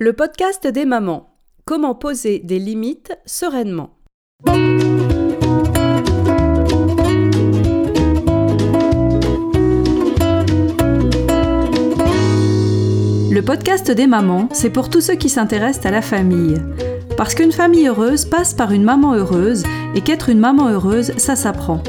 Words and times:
Le 0.00 0.12
podcast 0.12 0.64
des 0.64 0.84
mamans. 0.84 1.40
Comment 1.64 1.96
poser 1.96 2.38
des 2.38 2.60
limites 2.60 3.18
sereinement. 3.26 3.98
Le 13.32 13.40
podcast 13.40 13.90
des 13.90 14.06
mamans, 14.06 14.48
c'est 14.52 14.70
pour 14.70 14.88
tous 14.88 15.00
ceux 15.00 15.16
qui 15.16 15.28
s'intéressent 15.28 15.86
à 15.86 15.90
la 15.90 16.00
famille. 16.00 16.62
Parce 17.16 17.34
qu'une 17.34 17.50
famille 17.50 17.88
heureuse 17.88 18.24
passe 18.24 18.54
par 18.54 18.70
une 18.70 18.84
maman 18.84 19.14
heureuse 19.14 19.64
et 19.96 20.02
qu'être 20.02 20.28
une 20.28 20.38
maman 20.38 20.68
heureuse, 20.68 21.10
ça 21.16 21.34
s'apprend. 21.34 21.82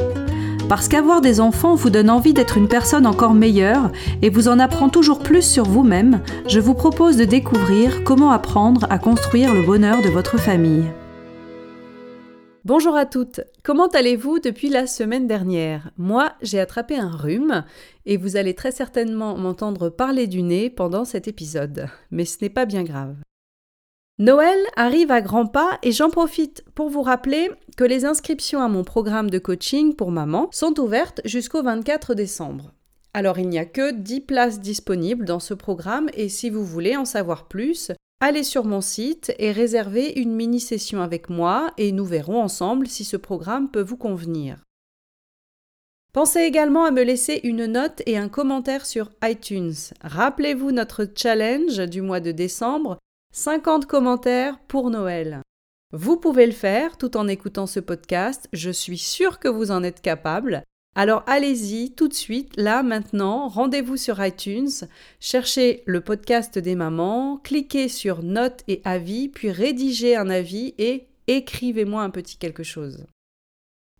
Parce 0.70 0.88
qu'avoir 0.88 1.20
des 1.21 1.39
enfants 1.39 1.73
vous 1.73 1.89
donne 1.89 2.11
envie 2.11 2.35
d'être 2.35 2.55
une 2.55 2.67
personne 2.67 3.07
encore 3.07 3.33
meilleure 3.33 3.91
et 4.21 4.29
vous 4.29 4.47
en 4.47 4.59
apprend 4.59 4.88
toujours 4.89 5.17
plus 5.17 5.41
sur 5.41 5.63
vous-même, 5.63 6.21
je 6.47 6.59
vous 6.59 6.75
propose 6.75 7.17
de 7.17 7.25
découvrir 7.25 8.03
comment 8.03 8.29
apprendre 8.29 8.85
à 8.91 8.99
construire 8.99 9.52
le 9.55 9.63
bonheur 9.63 10.03
de 10.03 10.09
votre 10.09 10.38
famille. 10.38 10.85
Bonjour 12.66 12.95
à 12.95 13.08
toutes, 13.08 13.41
comment 13.63 13.88
allez-vous 13.88 14.38
depuis 14.38 14.70
la 14.70 14.85
semaine 14.85 15.25
dernière? 15.25 15.89
Moi, 15.97 16.34
j'ai 16.44 16.59
attrapé 16.59 16.97
un 16.97 17.09
rhume 17.09 17.63
et 18.05 18.17
vous 18.17 18.38
allez 18.38 18.53
très 18.53 18.72
certainement 18.72 19.36
m'entendre 19.36 19.89
parler 19.89 20.27
du 20.27 20.44
nez 20.44 20.70
pendant 20.70 21.03
cet 21.03 21.27
épisode, 21.27 21.88
mais 22.11 22.25
ce 22.25 22.38
n'est 22.44 22.49
pas 22.49 22.66
bien 22.66 22.83
grave. 22.83 23.16
Noël 24.20 24.59
arrive 24.76 25.12
à 25.12 25.22
grands 25.22 25.48
pas 25.48 25.80
et 25.82 25.94
j'en 25.94 26.09
profite 26.09 26.66
pour 26.76 26.90
vous 26.90 27.02
rappeler 27.02 27.50
que 27.78 27.86
les 27.86 28.04
inscriptions 28.04 28.62
à 28.62 28.68
mon 28.68 28.84
programme 28.84 29.30
de 29.30 29.40
coaching 29.40 29.95
pour 29.95 30.12
maman 30.12 30.50
sont 30.52 30.78
ouvertes 30.78 31.22
jusqu'au 31.23 31.64
24 31.64 32.16
décembre. 32.16 32.73
Alors 33.14 33.40
il 33.40 33.48
n'y 33.48 33.58
a 33.58 33.66
que 33.66 33.94
10 33.94 34.20
places 34.20 34.59
disponibles 34.59 35.23
dans 35.23 35.40
ce 35.40 35.54
programme 35.54 36.09
et 36.16 36.28
si 36.28 36.50
vous 36.50 36.66
voulez 36.66 36.98
en 36.98 37.05
savoir 37.05 37.48
plus, 37.48 37.94
allez 38.20 38.44
sur 38.44 38.66
mon 38.66 38.82
site 38.82 39.34
et 39.40 39.54
réservez 39.54 40.20
une 40.20 40.36
mini-session 40.36 41.02
avec 41.02 41.30
moi 41.30 41.72
et 41.78 41.94
nous 41.94 42.06
verrons 42.06 42.42
ensemble 42.42 42.88
si 42.88 43.06
ce 43.06 43.16
programme 43.16 43.72
peut 43.72 43.81
vous 43.81 43.95
convenir. 43.95 44.58
Pensez 46.11 46.42
également 46.42 46.83
à 46.83 46.92
me 46.92 47.04
laisser 47.04 47.39
une 47.45 47.67
note 47.67 48.02
et 48.06 48.17
un 48.17 48.28
commentaire 48.28 48.86
sur 48.86 49.11
iTunes. 49.23 49.76
Rappelez-vous 50.02 50.73
notre 50.73 51.08
challenge 51.16 51.78
du 51.88 52.02
mois 52.02 52.20
de 52.20 52.33
décembre 52.33 52.98
50 53.31 53.85
commentaires 53.85 54.58
pour 54.67 54.89
Noël. 54.89 55.44
Vous 55.94 56.17
pouvez 56.17 56.47
le 56.47 56.52
faire 56.52 56.97
tout 56.97 57.16
en 57.16 57.27
écoutant 57.27 57.67
ce 57.67 57.80
podcast, 57.80 58.49
je 58.53 58.71
suis 58.71 58.97
sûre 58.97 59.38
que 59.38 59.47
vous 59.47 59.69
en 59.69 59.83
êtes 59.83 60.02
capable. 60.02 60.63
Alors 60.95 61.23
allez-y 61.27 61.91
tout 61.91 62.08
de 62.08 62.13
suite, 62.13 62.52
là 62.58 62.81
maintenant, 62.81 63.47
rendez-vous 63.47 63.97
sur 63.97 64.23
iTunes, 64.25 64.71
cherchez 65.19 65.83
le 65.86 66.02
podcast 66.02 66.58
des 66.58 66.73
mamans, 66.73 67.38
cliquez 67.44 67.88
sur 67.88 68.23
notes 68.23 68.63
et 68.67 68.81
avis, 68.83 69.30
puis 69.30 69.52
rédigez 69.52 70.16
un 70.16 70.30
avis 70.30 70.73
et 70.80 71.08
écrivez-moi 71.27 72.02
un 72.02 72.09
petit 72.09 72.38
quelque 72.38 72.64
chose. 72.64 73.05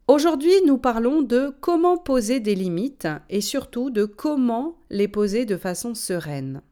Aujourd'hui, 0.08 0.54
nous 0.66 0.80
parlons 0.80 1.22
de 1.22 1.54
comment 1.62 1.98
poser 1.98 2.40
des 2.40 2.56
limites 2.56 3.08
et 3.30 3.42
surtout 3.42 3.92
de 3.92 4.06
comment 4.06 4.80
les 4.90 5.08
poser 5.08 5.46
de 5.46 5.56
façon 5.56 5.94
sereine. 5.94 6.64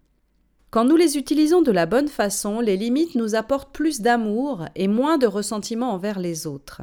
Quand 0.69 0.83
nous 0.83 0.97
les 0.97 1.17
utilisons 1.17 1.61
de 1.61 1.71
la 1.71 1.85
bonne 1.85 2.09
façon, 2.09 2.59
les 2.59 2.75
limites 2.75 3.15
nous 3.15 3.35
apportent 3.35 3.73
plus 3.73 4.01
d'amour 4.01 4.65
et 4.75 4.87
moins 4.87 5.17
de 5.17 5.27
ressentiment 5.27 5.91
envers 5.91 6.19
les 6.19 6.45
autres. 6.45 6.81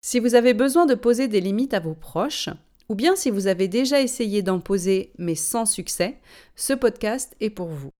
Si 0.00 0.20
vous 0.20 0.34
avez 0.34 0.54
besoin 0.54 0.86
de 0.86 0.94
poser 0.94 1.28
des 1.28 1.40
limites 1.40 1.74
à 1.74 1.80
vos 1.80 1.94
proches, 1.94 2.48
ou 2.88 2.94
bien 2.94 3.14
si 3.14 3.30
vous 3.30 3.46
avez 3.46 3.68
déjà 3.68 4.00
essayé 4.00 4.40
d'en 4.40 4.60
poser 4.60 5.12
mais 5.18 5.34
sans 5.34 5.66
succès, 5.66 6.18
ce 6.56 6.72
podcast 6.72 7.36
est 7.40 7.50
pour 7.50 7.68
vous. 7.68 7.90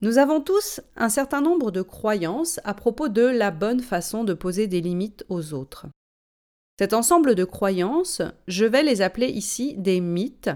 Nous 0.00 0.18
avons 0.18 0.40
tous 0.40 0.80
un 0.96 1.08
certain 1.08 1.40
nombre 1.40 1.70
de 1.70 1.82
croyances 1.82 2.58
à 2.64 2.74
propos 2.74 3.08
de 3.08 3.22
la 3.22 3.52
bonne 3.52 3.80
façon 3.80 4.24
de 4.24 4.34
poser 4.34 4.66
des 4.66 4.80
limites 4.80 5.24
aux 5.28 5.54
autres. 5.54 5.86
Cet 6.80 6.94
ensemble 6.94 7.36
de 7.36 7.44
croyances, 7.44 8.22
je 8.48 8.64
vais 8.64 8.82
les 8.82 9.02
appeler 9.02 9.28
ici 9.28 9.74
des 9.76 10.00
mythes, 10.00 10.50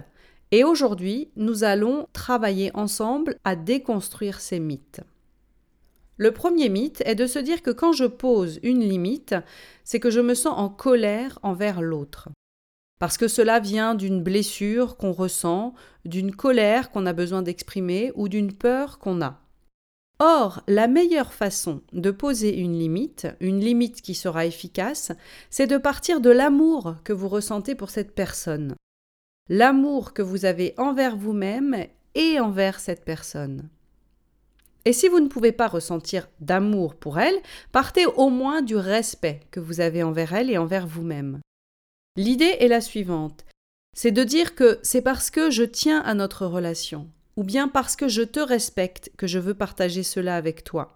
et 0.52 0.62
aujourd'hui, 0.62 1.30
nous 1.36 1.64
allons 1.64 2.06
travailler 2.12 2.70
ensemble 2.74 3.38
à 3.44 3.56
déconstruire 3.56 4.40
ces 4.40 4.60
mythes. 4.60 5.00
Le 6.18 6.30
premier 6.30 6.68
mythe 6.68 7.02
est 7.04 7.14
de 7.14 7.26
se 7.26 7.38
dire 7.38 7.62
que 7.62 7.70
quand 7.70 7.92
je 7.92 8.04
pose 8.04 8.60
une 8.62 8.80
limite, 8.80 9.34
c'est 9.84 10.00
que 10.00 10.10
je 10.10 10.20
me 10.20 10.34
sens 10.34 10.54
en 10.56 10.68
colère 10.68 11.38
envers 11.42 11.82
l'autre. 11.82 12.28
Parce 12.98 13.18
que 13.18 13.28
cela 13.28 13.60
vient 13.60 13.94
d'une 13.94 14.22
blessure 14.22 14.96
qu'on 14.96 15.12
ressent, 15.12 15.74
d'une 16.06 16.34
colère 16.34 16.90
qu'on 16.90 17.04
a 17.04 17.12
besoin 17.12 17.42
d'exprimer 17.42 18.12
ou 18.14 18.28
d'une 18.28 18.52
peur 18.52 18.98
qu'on 18.98 19.20
a. 19.20 19.40
Or, 20.18 20.62
la 20.66 20.86
meilleure 20.86 21.34
façon 21.34 21.82
de 21.92 22.10
poser 22.10 22.56
une 22.56 22.78
limite, 22.78 23.26
une 23.40 23.60
limite 23.60 24.00
qui 24.00 24.14
sera 24.14 24.46
efficace, 24.46 25.12
c'est 25.50 25.66
de 25.66 25.76
partir 25.76 26.22
de 26.22 26.30
l'amour 26.30 26.94
que 27.04 27.12
vous 27.12 27.28
ressentez 27.28 27.74
pour 27.74 27.90
cette 27.90 28.14
personne 28.14 28.74
l'amour 29.48 30.12
que 30.12 30.22
vous 30.22 30.44
avez 30.44 30.74
envers 30.76 31.16
vous-même 31.16 31.86
et 32.14 32.40
envers 32.40 32.80
cette 32.80 33.04
personne. 33.04 33.68
Et 34.84 34.92
si 34.92 35.08
vous 35.08 35.20
ne 35.20 35.28
pouvez 35.28 35.52
pas 35.52 35.66
ressentir 35.66 36.28
d'amour 36.40 36.94
pour 36.94 37.18
elle, 37.18 37.36
partez 37.72 38.06
au 38.06 38.30
moins 38.30 38.62
du 38.62 38.76
respect 38.76 39.40
que 39.50 39.60
vous 39.60 39.80
avez 39.80 40.02
envers 40.02 40.32
elle 40.32 40.50
et 40.50 40.58
envers 40.58 40.86
vous-même. 40.86 41.40
L'idée 42.16 42.56
est 42.60 42.68
la 42.68 42.80
suivante, 42.80 43.44
c'est 43.96 44.12
de 44.12 44.24
dire 44.24 44.54
que 44.54 44.78
c'est 44.82 45.02
parce 45.02 45.30
que 45.30 45.50
je 45.50 45.64
tiens 45.64 46.00
à 46.00 46.14
notre 46.14 46.46
relation, 46.46 47.10
ou 47.36 47.44
bien 47.44 47.68
parce 47.68 47.96
que 47.96 48.08
je 48.08 48.22
te 48.22 48.40
respecte 48.40 49.10
que 49.16 49.26
je 49.26 49.38
veux 49.38 49.54
partager 49.54 50.02
cela 50.02 50.36
avec 50.36 50.64
toi. 50.64 50.95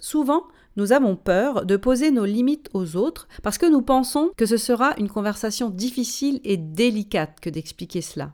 Souvent, 0.00 0.44
nous 0.76 0.92
avons 0.92 1.16
peur 1.16 1.66
de 1.66 1.76
poser 1.76 2.10
nos 2.10 2.24
limites 2.24 2.68
aux 2.72 2.96
autres 2.96 3.26
parce 3.42 3.58
que 3.58 3.66
nous 3.66 3.82
pensons 3.82 4.30
que 4.36 4.46
ce 4.46 4.56
sera 4.56 4.94
une 4.98 5.08
conversation 5.08 5.70
difficile 5.70 6.40
et 6.44 6.56
délicate 6.56 7.40
que 7.40 7.50
d'expliquer 7.50 8.00
cela. 8.00 8.32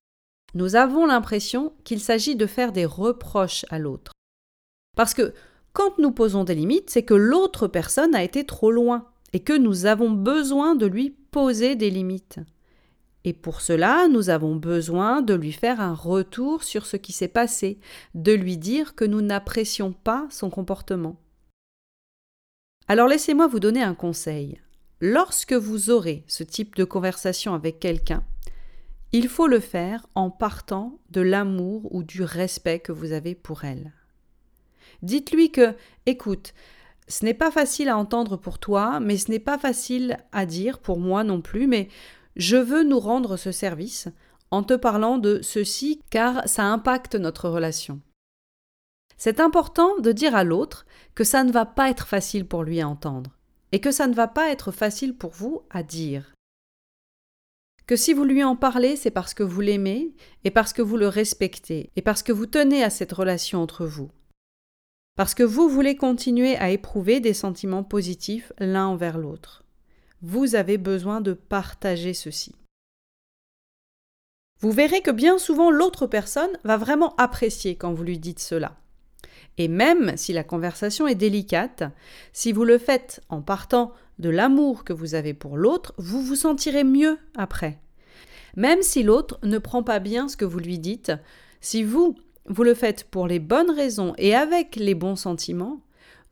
Nous 0.55 0.77
avons 0.77 1.07
l'impression 1.07 1.73
qu'il 1.85 2.01
s'agit 2.01 2.37
de 2.37 2.47
faire 2.47 2.71
des 2.71 2.85
reproches 2.85 3.65
à 3.71 3.79
l'autre. 3.79 4.13
Parce 4.97 5.15
que 5.15 5.33
quand 5.73 5.99
nous 5.99 6.13
posons 6.13 6.45
des 6.45 6.55
limites, 6.55 6.91
c'est 6.91 7.03
que 7.03 7.15
l'autre 7.15 7.67
personne 7.67 8.15
a 8.15 8.23
été 8.23 8.45
trop 8.45 8.71
loin 8.71 9.09
et 9.33 9.41
que 9.41 9.57
nous 9.57 9.87
avons 9.87 10.11
besoin 10.11 10.77
de 10.77 10.87
lui 10.87 11.11
poser 11.11 11.75
des 11.75 11.91
limites. 11.91 12.39
Et 13.25 13.33
pour 13.33 13.63
cela, 13.63 14.07
nous 14.07 14.29
avons 14.29 14.55
besoin 14.55 15.23
de 15.23 15.35
lui 15.35 15.51
faire 15.51 15.81
un 15.81 15.95
retour 15.95 16.63
sur 16.63 16.85
ce 16.85 16.97
qui 16.99 17.13
s'est 17.13 17.27
passé, 17.27 17.81
de 18.15 18.33
lui 18.33 18.59
dire 18.59 18.95
que 18.95 19.05
nous 19.05 19.23
n'apprécions 19.23 19.93
pas 19.93 20.27
son 20.31 20.51
comportement. 20.51 21.17
Alors 22.87 23.09
laissez-moi 23.09 23.47
vous 23.47 23.61
donner 23.61 23.83
un 23.83 23.95
conseil. 23.95 24.61
Lorsque 25.01 25.55
vous 25.55 25.89
aurez 25.89 26.23
ce 26.27 26.43
type 26.43 26.77
de 26.77 26.85
conversation 26.85 27.55
avec 27.55 27.81
quelqu'un, 27.81 28.23
il 29.13 29.29
faut 29.29 29.47
le 29.47 29.61
faire 29.61 30.07
en 30.15 30.31
partant 30.31 30.99
de 31.11 31.23
l'amour 31.23 31.95
ou 31.95 32.03
du 32.03 32.23
respect 32.23 32.81
que 32.81 32.93
vous 32.93 33.13
avez 33.13 33.35
pour 33.35 33.65
elle. 33.65 33.93
Dites-lui 35.03 35.51
que, 35.51 35.75
écoute, 36.05 36.53
ce 37.09 37.25
n'est 37.25 37.35
pas 37.35 37.51
facile 37.51 37.89
à 37.89 37.97
entendre 37.97 38.37
pour 38.37 38.59
toi, 38.59 39.01
mais 39.01 39.17
ce 39.17 39.31
n'est 39.31 39.39
pas 39.39 39.57
facile 39.57 40.19
à 40.33 40.45
dire 40.45 40.79
pour 40.79 40.99
moi 40.99 41.25
non 41.25 41.41
plus, 41.41 41.67
mais 41.67 41.89
je 42.37 42.57
veux 42.57 42.83
nous 42.83 43.01
rendre 43.01 43.39
ce 43.39 43.51
service 43.51 44.09
en 44.51 44.63
te 44.63 44.75
parlant 44.75 45.17
de 45.17 45.41
ceci 45.43 46.03
car 46.11 46.47
ça 46.47 46.65
impacte 46.65 47.15
notre 47.15 47.49
relation. 47.49 48.01
C'est 49.25 49.41
important 49.41 49.99
de 50.01 50.13
dire 50.13 50.37
à 50.37 50.45
l'autre 50.45 50.85
que 51.15 51.25
ça 51.25 51.45
ne 51.45 51.51
va 51.51 51.65
pas 51.65 51.89
être 51.89 52.07
facile 52.07 52.47
pour 52.47 52.63
lui 52.63 52.83
à 52.83 52.87
entendre, 52.87 53.31
et 53.73 53.81
que 53.81 53.91
ça 53.91 54.07
ne 54.07 54.13
va 54.13 54.29
pas 54.29 54.51
être 54.51 54.71
facile 54.71 55.17
pour 55.17 55.31
vous 55.31 55.63
à 55.71 55.83
dire. 55.83 56.35
Que 57.87 57.97
si 57.97 58.13
vous 58.13 58.25
lui 58.25 58.45
en 58.45 58.55
parlez, 58.55 58.97
c'est 58.97 59.11
parce 59.11 59.33
que 59.33 59.43
vous 59.43 59.63
l'aimez, 59.63 60.13
et 60.45 60.51
parce 60.51 60.75
que 60.75 60.83
vous 60.83 60.99
le 60.99 61.09
respectez, 61.09 61.91
et 61.97 62.03
parce 62.03 62.23
que 62.23 62.33
vous 62.33 62.45
tenez 62.45 62.85
à 62.85 62.91
cette 62.91 63.13
relation 63.13 63.63
entre 63.63 63.87
vous. 63.87 64.11
Parce 65.17 65.33
que 65.33 65.43
vous 65.43 65.71
voulez 65.71 65.97
continuer 65.97 66.57
à 66.59 66.69
éprouver 66.69 67.21
des 67.21 67.33
sentiments 67.33 67.83
positifs 67.83 68.53
l'un 68.59 68.89
envers 68.89 69.17
l'autre. 69.17 69.65
Vous 70.21 70.55
avez 70.55 70.77
besoin 70.77 71.23
de 71.23 71.33
partager 71.33 72.13
ceci. 72.13 72.55
Vous 74.61 74.71
verrez 74.71 75.01
que 75.01 75.11
bien 75.11 75.39
souvent 75.39 75.71
l'autre 75.71 76.07
personne 76.07 76.59
va 76.63 76.77
vraiment 76.77 77.17
apprécier 77.17 77.75
quand 77.77 77.95
vous 77.95 78.05
lui 78.05 78.19
dites 78.19 78.41
cela. 78.41 78.77
Et 79.59 79.69
même 79.69 80.17
si 80.17 80.33
la 80.33 80.45
conversation 80.45 81.07
est 81.07 81.15
délicate, 81.15 81.85
si 82.33 82.53
vous 82.53 82.65
le 82.65 82.79
faites 82.79 83.21
en 83.29 83.41
partant 83.41 83.93
de 84.19 84.29
l'amour 84.29 84.85
que 84.85 84.93
vous 84.93 85.15
avez 85.15 85.35
pour 85.35 85.57
l'autre, 85.57 85.95
vous 85.99 86.23
vous 86.23 86.37
sentirez 86.37 86.85
mieux 86.85 87.19
après. 87.37 87.79
Même 88.57 88.83
si 88.83 89.03
l'autre 89.03 89.39
ne 89.43 89.59
prend 89.59 89.83
pas 89.83 89.99
bien 89.99 90.29
ce 90.29 90.37
que 90.37 90.45
vous 90.45 90.59
lui 90.59 90.79
dites, 90.79 91.13
si 91.61 91.83
vous, 91.83 92.17
vous 92.47 92.63
le 92.63 92.75
faites 92.75 93.05
pour 93.05 93.27
les 93.27 93.41
bonnes 93.41 93.71
raisons 93.71 94.15
et 94.19 94.35
avec 94.35 94.77
les 94.77 94.95
bons 94.95 95.17
sentiments, 95.17 95.81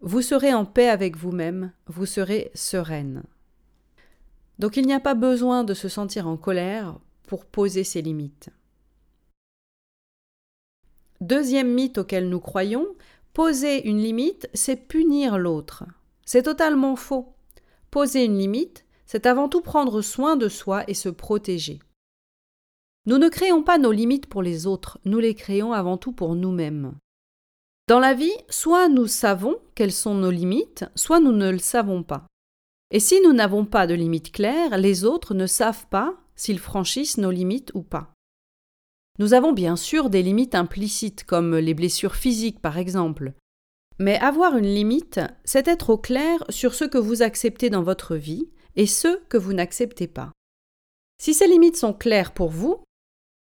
vous 0.00 0.22
serez 0.22 0.52
en 0.52 0.64
paix 0.64 0.88
avec 0.88 1.16
vous-même, 1.16 1.72
vous 1.86 2.06
serez 2.06 2.50
sereine. 2.54 3.22
Donc 4.58 4.76
il 4.76 4.86
n'y 4.86 4.92
a 4.92 5.00
pas 5.00 5.14
besoin 5.14 5.64
de 5.64 5.74
se 5.74 5.88
sentir 5.88 6.26
en 6.26 6.36
colère 6.36 6.98
pour 7.26 7.46
poser 7.46 7.84
ses 7.84 8.02
limites. 8.02 8.50
Deuxième 11.20 11.72
mythe 11.72 11.98
auquel 11.98 12.28
nous 12.28 12.40
croyons, 12.40 12.86
poser 13.32 13.86
une 13.88 13.98
limite, 13.98 14.48
c'est 14.54 14.76
punir 14.76 15.38
l'autre. 15.38 15.84
C'est 16.24 16.42
totalement 16.42 16.96
faux. 16.96 17.34
Poser 17.90 18.24
une 18.24 18.38
limite, 18.38 18.84
c'est 19.06 19.26
avant 19.26 19.48
tout 19.48 19.60
prendre 19.60 20.00
soin 20.00 20.36
de 20.36 20.48
soi 20.48 20.84
et 20.88 20.94
se 20.94 21.08
protéger. 21.08 21.80
Nous 23.06 23.18
ne 23.18 23.28
créons 23.28 23.62
pas 23.62 23.78
nos 23.78 23.92
limites 23.92 24.26
pour 24.26 24.42
les 24.42 24.66
autres, 24.66 24.98
nous 25.04 25.18
les 25.18 25.34
créons 25.34 25.72
avant 25.72 25.96
tout 25.96 26.12
pour 26.12 26.34
nous-mêmes. 26.34 26.94
Dans 27.88 27.98
la 27.98 28.14
vie, 28.14 28.36
soit 28.48 28.88
nous 28.88 29.08
savons 29.08 29.56
quelles 29.74 29.92
sont 29.92 30.14
nos 30.14 30.30
limites, 30.30 30.84
soit 30.94 31.18
nous 31.20 31.32
ne 31.32 31.50
le 31.50 31.58
savons 31.58 32.04
pas. 32.04 32.26
Et 32.92 33.00
si 33.00 33.20
nous 33.22 33.32
n'avons 33.32 33.64
pas 33.64 33.86
de 33.86 33.94
limites 33.94 34.30
claires, 34.30 34.78
les 34.78 35.04
autres 35.04 35.34
ne 35.34 35.46
savent 35.46 35.86
pas 35.88 36.14
s'ils 36.36 36.60
franchissent 36.60 37.18
nos 37.18 37.30
limites 37.30 37.72
ou 37.74 37.82
pas. 37.82 38.12
Nous 39.18 39.34
avons 39.34 39.52
bien 39.52 39.76
sûr 39.76 40.10
des 40.10 40.22
limites 40.22 40.54
implicites, 40.54 41.24
comme 41.24 41.56
les 41.56 41.74
blessures 41.74 42.16
physiques 42.16 42.60
par 42.60 42.78
exemple. 42.78 43.32
Mais 43.98 44.18
avoir 44.18 44.56
une 44.56 44.66
limite, 44.66 45.20
c'est 45.44 45.68
être 45.68 45.90
au 45.90 45.98
clair 45.98 46.44
sur 46.48 46.74
ce 46.74 46.84
que 46.84 46.98
vous 46.98 47.22
acceptez 47.22 47.70
dans 47.70 47.82
votre 47.82 48.16
vie 48.16 48.50
et 48.76 48.86
ce 48.86 49.20
que 49.28 49.36
vous 49.36 49.52
n'acceptez 49.52 50.06
pas. 50.06 50.32
Si 51.20 51.34
ces 51.34 51.46
limites 51.46 51.76
sont 51.76 51.92
claires 51.92 52.32
pour 52.32 52.48
vous, 52.48 52.82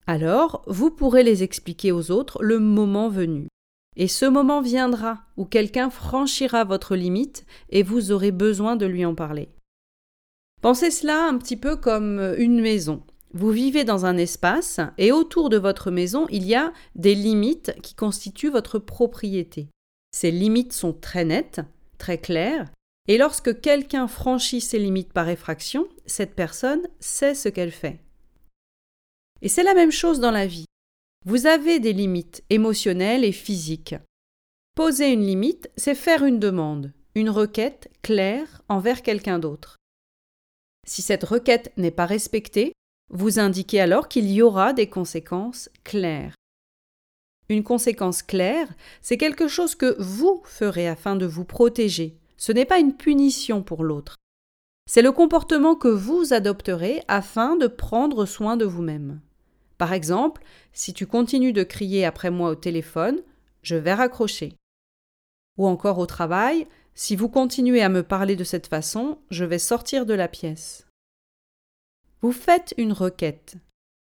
alors 0.07 0.63
vous 0.67 0.91
pourrez 0.91 1.23
les 1.23 1.43
expliquer 1.43 1.91
aux 1.91 2.11
autres 2.11 2.43
le 2.43 2.59
moment 2.59 3.09
venu. 3.09 3.47
Et 3.97 4.07
ce 4.07 4.25
moment 4.25 4.61
viendra 4.61 5.23
où 5.35 5.45
quelqu'un 5.45 5.89
franchira 5.89 6.63
votre 6.63 6.95
limite 6.95 7.45
et 7.69 7.81
vous 7.81 8.11
aurez 8.11 8.31
besoin 8.31 8.75
de 8.75 8.85
lui 8.85 9.05
en 9.05 9.15
parler. 9.15 9.49
Pensez 10.61 10.91
cela 10.91 11.27
un 11.27 11.37
petit 11.37 11.57
peu 11.57 11.75
comme 11.75 12.19
une 12.37 12.61
maison. 12.61 13.03
Vous 13.33 13.51
vivez 13.51 13.83
dans 13.83 14.05
un 14.05 14.17
espace 14.17 14.79
et 14.97 15.11
autour 15.11 15.49
de 15.49 15.57
votre 15.57 15.91
maison, 15.91 16.27
il 16.29 16.45
y 16.45 16.55
a 16.55 16.71
des 16.95 17.15
limites 17.15 17.73
qui 17.81 17.93
constituent 17.95 18.49
votre 18.49 18.79
propriété. 18.79 19.67
Ces 20.11 20.31
limites 20.31 20.73
sont 20.73 20.93
très 20.93 21.25
nettes, 21.25 21.61
très 21.97 22.17
claires, 22.17 22.69
et 23.07 23.17
lorsque 23.17 23.59
quelqu'un 23.59 24.07
franchit 24.07 24.61
ces 24.61 24.79
limites 24.79 25.13
par 25.13 25.29
effraction, 25.29 25.87
cette 26.05 26.35
personne 26.35 26.87
sait 26.99 27.35
ce 27.35 27.49
qu'elle 27.49 27.71
fait. 27.71 27.99
Et 29.41 29.49
c'est 29.49 29.63
la 29.63 29.73
même 29.73 29.91
chose 29.91 30.19
dans 30.19 30.31
la 30.31 30.47
vie. 30.47 30.65
Vous 31.25 31.45
avez 31.45 31.79
des 31.79 31.93
limites 31.93 32.43
émotionnelles 32.49 33.25
et 33.25 33.31
physiques. 33.31 33.95
Poser 34.75 35.11
une 35.11 35.25
limite, 35.25 35.69
c'est 35.75 35.95
faire 35.95 36.23
une 36.23 36.39
demande, 36.39 36.93
une 37.15 37.29
requête 37.29 37.89
claire 38.01 38.61
envers 38.69 39.01
quelqu'un 39.01 39.39
d'autre. 39.39 39.77
Si 40.87 41.01
cette 41.01 41.23
requête 41.23 41.71
n'est 41.77 41.91
pas 41.91 42.05
respectée, 42.05 42.73
vous 43.09 43.39
indiquez 43.39 43.79
alors 43.79 44.07
qu'il 44.07 44.31
y 44.31 44.41
aura 44.41 44.73
des 44.73 44.87
conséquences 44.87 45.69
claires. 45.83 46.35
Une 47.49 47.63
conséquence 47.63 48.23
claire, 48.23 48.67
c'est 49.01 49.17
quelque 49.17 49.47
chose 49.47 49.75
que 49.75 49.95
vous 49.99 50.41
ferez 50.45 50.87
afin 50.87 51.15
de 51.15 51.25
vous 51.25 51.45
protéger. 51.45 52.17
Ce 52.37 52.51
n'est 52.51 52.65
pas 52.65 52.79
une 52.79 52.95
punition 52.95 53.61
pour 53.61 53.83
l'autre. 53.83 54.15
C'est 54.87 55.01
le 55.01 55.11
comportement 55.11 55.75
que 55.75 55.87
vous 55.87 56.33
adopterez 56.33 57.03
afin 57.07 57.55
de 57.55 57.67
prendre 57.67 58.25
soin 58.25 58.57
de 58.57 58.65
vous-même. 58.65 59.19
Par 59.77 59.93
exemple, 59.93 60.43
si 60.73 60.93
tu 60.93 61.05
continues 61.05 61.53
de 61.53 61.63
crier 61.63 62.05
après 62.05 62.31
moi 62.31 62.49
au 62.49 62.55
téléphone, 62.55 63.21
je 63.61 63.75
vais 63.75 63.93
raccrocher. 63.93 64.53
Ou 65.57 65.67
encore 65.67 65.99
au 65.99 66.05
travail, 66.05 66.67
si 66.93 67.15
vous 67.15 67.29
continuez 67.29 67.81
à 67.81 67.89
me 67.89 68.03
parler 68.03 68.35
de 68.35 68.43
cette 68.43 68.67
façon, 68.67 69.17
je 69.29 69.43
vais 69.43 69.59
sortir 69.59 70.05
de 70.05 70.13
la 70.13 70.27
pièce. 70.27 70.84
Vous 72.25 72.31
faites 72.31 72.73
une 72.79 72.91
requête. 72.91 73.53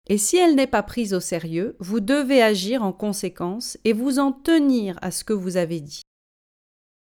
Et 0.07 0.17
si 0.17 0.35
elle 0.35 0.55
n'est 0.55 0.65
pas 0.65 0.81
prise 0.81 1.13
au 1.13 1.19
sérieux, 1.19 1.75
vous 1.77 1.99
devez 1.99 2.41
agir 2.41 2.81
en 2.81 2.91
conséquence 2.91 3.77
et 3.85 3.93
vous 3.93 4.17
en 4.17 4.31
tenir 4.31 4.97
à 5.03 5.11
ce 5.11 5.23
que 5.23 5.31
vous 5.31 5.57
avez 5.57 5.79
dit. 5.79 6.01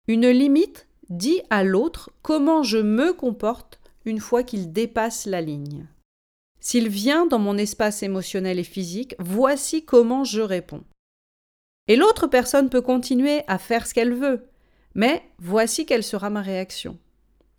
Une 0.07 0.27
limite 0.27 0.88
dit 1.09 1.39
à 1.51 1.63
l'autre 1.63 2.09
comment 2.23 2.63
je 2.63 2.79
me 2.79 3.13
comporte 3.13 3.79
une 4.05 4.19
fois 4.19 4.41
qu'il 4.41 4.73
dépasse 4.73 5.27
la 5.27 5.39
ligne. 5.39 5.85
S'il 6.61 6.89
vient 6.89 7.27
dans 7.27 7.38
mon 7.38 7.59
espace 7.59 8.01
émotionnel 8.01 8.57
et 8.57 8.63
physique, 8.63 9.13
voici 9.19 9.85
comment 9.85 10.23
je 10.23 10.41
réponds. 10.41 10.83
Et 11.88 11.95
l'autre 11.95 12.25
personne 12.25 12.71
peut 12.71 12.81
continuer 12.81 13.44
à 13.45 13.59
faire 13.59 13.85
ce 13.85 13.94
qu'elle 13.94 14.15
veut, 14.15 14.49
mais 14.95 15.21
voici 15.38 15.85
quelle 15.85 16.03
sera 16.03 16.31
ma 16.31 16.41
réaction. 16.41 16.97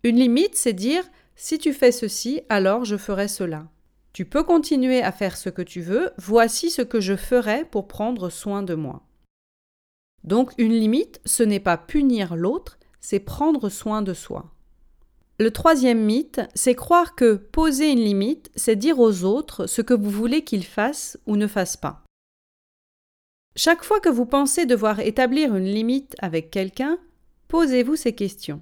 Une 0.03 0.17
limite, 0.17 0.55
c'est 0.55 0.73
dire 0.73 1.05
si 1.41 1.57
tu 1.57 1.71
fais 1.71 1.93
ceci, 1.93 2.41
alors 2.49 2.83
je 2.83 2.97
ferai 2.97 3.29
cela. 3.29 3.69
Tu 4.11 4.25
peux 4.25 4.43
continuer 4.43 5.01
à 5.01 5.13
faire 5.13 5.37
ce 5.37 5.47
que 5.47 5.61
tu 5.61 5.79
veux, 5.79 6.11
voici 6.17 6.69
ce 6.69 6.81
que 6.81 6.99
je 6.99 7.15
ferai 7.15 7.63
pour 7.63 7.87
prendre 7.87 8.29
soin 8.29 8.61
de 8.61 8.75
moi. 8.75 9.03
Donc 10.25 10.51
une 10.57 10.73
limite, 10.73 11.21
ce 11.23 11.43
n'est 11.43 11.61
pas 11.61 11.77
punir 11.77 12.35
l'autre, 12.35 12.77
c'est 12.99 13.21
prendre 13.21 13.69
soin 13.69 14.01
de 14.01 14.13
soi. 14.13 14.53
Le 15.39 15.51
troisième 15.51 16.03
mythe, 16.03 16.41
c'est 16.55 16.75
croire 16.75 17.15
que 17.15 17.35
poser 17.35 17.89
une 17.89 18.03
limite, 18.03 18.51
c'est 18.57 18.75
dire 18.75 18.99
aux 18.99 19.23
autres 19.23 19.65
ce 19.65 19.81
que 19.81 19.93
vous 19.93 20.09
voulez 20.09 20.43
qu'ils 20.43 20.65
fassent 20.65 21.17
ou 21.25 21.37
ne 21.37 21.47
fassent 21.47 21.77
pas. 21.77 22.03
Chaque 23.55 23.85
fois 23.85 24.01
que 24.01 24.09
vous 24.09 24.25
pensez 24.25 24.65
devoir 24.65 24.99
établir 24.99 25.55
une 25.55 25.71
limite 25.71 26.17
avec 26.19 26.51
quelqu'un, 26.51 26.99
posez-vous 27.47 27.95
ces 27.95 28.13
questions. 28.13 28.61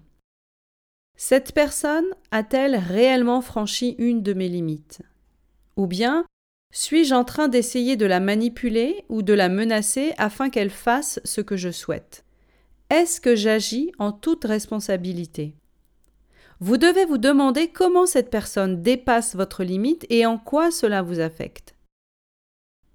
Cette 1.19 1.54
personne 1.54 2.06
a-t-elle 2.30 2.75
réellement 2.75 3.42
franchi 3.42 3.96
une 3.98 4.22
de 4.22 4.34
mes 4.34 4.48
limites? 4.48 5.02
Ou 5.75 5.88
bien, 5.88 6.25
suis-je 6.72 7.16
en 7.16 7.24
train 7.24 7.48
d'essayer 7.48 7.96
de 7.96 8.06
la 8.06 8.19
manipuler 8.19 9.04
ou 9.10 9.24
de 9.24 9.34
la 9.34 9.50
menacer 9.50 10.14
afin 10.19 10.52
qu'elle 10.52 10.69
fasse 10.69 11.19
ce 11.24 11.42
que 11.42 11.58
je 11.58 11.72
souhaite? 11.72 12.24
Est-ce 12.92 13.19
que 13.19 13.36
j'agis 13.36 13.92
en 13.98 14.12
toute 14.12 14.46
responsabilité? 14.46 15.56
Vous 16.60 16.78
devez 16.78 17.06
vous 17.06 17.18
demander 17.18 17.70
comment 17.70 18.06
cette 18.06 18.30
personne 18.30 18.84
dépasse 18.84 19.36
votre 19.36 19.63
limite 19.63 20.06
et 20.12 20.28
en 20.28 20.38
quoi 20.38 20.70
cela 20.70 21.02
vous 21.02 21.20
affecte. 21.20 21.74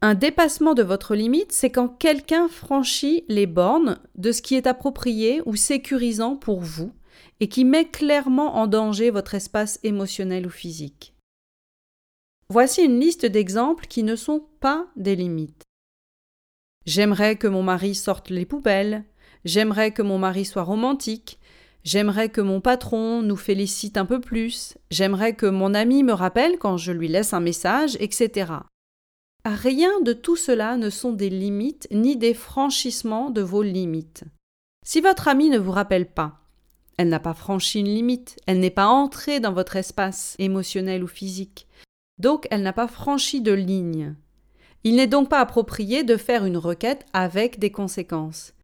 Un 0.01 0.15
dépassement 0.15 0.75
de 0.75 0.85
votre 0.85 1.17
limite, 1.17 1.51
c'est 1.51 1.71
quand 1.71 1.89
quelqu'un 1.89 2.47
franchit 2.47 3.25
les 3.29 3.47
bornes 3.47 3.99
de 4.15 4.31
ce 4.31 4.43
qui 4.43 4.55
est 4.55 4.69
approprié 4.69 5.43
ou 5.45 5.57
sécurisant 5.57 6.37
pour 6.37 6.61
vous 6.61 6.93
et 7.41 7.49
qui 7.49 7.64
met 7.64 7.88
clairement 7.88 8.56
en 8.56 8.67
danger 8.67 9.11
votre 9.11 9.35
espace 9.35 9.79
émotionnel 9.82 10.47
ou 10.47 10.50
physique. 10.50 11.14
Voici 12.49 12.82
une 12.82 13.00
liste 13.00 13.26
d'exemples 13.26 13.87
qui 13.87 14.03
ne 14.03 14.17
sont 14.17 14.47
pas 14.61 14.87
des 14.97 15.17
limites. 15.17 15.64
J'aimerais 16.85 17.37
que 17.37 17.47
mon 17.47 17.62
mari 17.62 17.94
sorte 17.94 18.31
les 18.31 18.44
poubelles, 18.44 19.05
j'aimerais 19.44 19.93
que 19.93 20.03
mon 20.03 20.19
mari 20.19 20.44
soit 20.44 20.62
romantique, 20.62 21.38
J'aimerais 21.84 22.29
que 22.29 22.41
mon 22.41 22.60
patron 22.60 23.22
nous 23.22 23.37
félicite 23.37 23.96
un 23.96 24.06
peu 24.06 24.20
plus, 24.20 24.79
j'aimerais 24.91 25.34
que 25.34 25.46
mon 25.46 25.75
ami 25.75 26.05
me 26.05 26.13
rappelle 26.13 26.58
quand 26.58 26.77
je 26.77 26.93
lui 26.93 27.08
laisse 27.08 27.32
un 27.32 27.41
message, 27.41 27.96
etc. 27.98 28.53
Rien 29.44 30.01
de 30.03 30.13
tout 30.13 30.37
cela 30.37 30.77
ne 30.77 30.91
sont 30.91 31.13
des 31.13 31.29
limites 31.29 31.89
ni 31.91 32.17
des 32.17 32.34
franchissements 32.34 33.31
de 33.31 33.43
vos 33.43 33.63
limites. 33.63 34.22
Si 34.84 35.01
votre 35.01 35.27
ami 35.27 35.51
ne 35.51 35.58
vous 35.58 35.72
rappelle 35.72 36.06
pas, 36.06 36.42
elle 37.03 37.09
n'a 37.09 37.19
pas 37.19 37.35
franchi 37.35 37.81
une 37.81 37.93
limite, 37.93 38.37
elle 38.47 38.61
n'est 38.61 38.71
pas 38.71 38.87
entrée 38.87 39.41
dans 39.41 39.53
votre 39.53 39.75
espace 39.75 40.37
émotionnel 40.39 41.03
ou 41.03 41.09
physique, 41.09 41.67
donc 42.19 42.47
elle 42.53 42.63
n'a 42.63 42.73
pas 42.73 42.87
franchi 42.87 43.41
de 43.41 43.51
ligne. 43.51 44.15
Il 44.85 44.94
n'est 44.94 45.09
donc 45.09 45.29
pas 45.29 45.41
approprié 45.41 46.05
de 46.05 46.17
faire 46.17 46.44
une 46.44 46.56
requête 46.56 47.05
avec 47.13 47.59
des 47.59 47.73
conséquences. 47.73 48.55